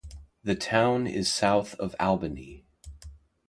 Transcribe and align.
The 0.43 0.55
town 0.55 1.05
is 1.05 1.31
south 1.31 1.75
of 1.75 1.95
Albany. 1.99 2.65